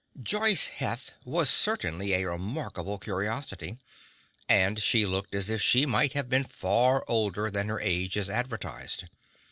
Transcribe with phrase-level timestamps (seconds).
[0.23, 3.77] Joice Heth was certainly a remarkable curiosity,
[4.49, 8.27] and she looked as if she might have been far older than her age as
[8.27, 9.05] advertised.